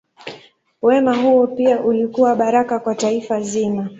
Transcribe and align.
Wema 0.81 1.15
huo 1.17 1.47
pia 1.47 1.79
ulikuwa 1.81 2.35
baraka 2.35 2.79
kwa 2.79 2.95
taifa 2.95 3.41
zima. 3.41 3.89